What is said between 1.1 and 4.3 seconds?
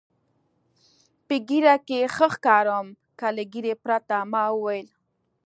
په ږیره کې ښه ښکارم که له ږیرې پرته؟